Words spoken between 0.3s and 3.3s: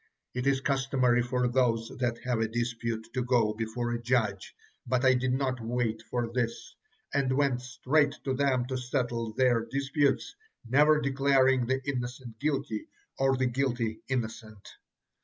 It is customary for those that have a dispute to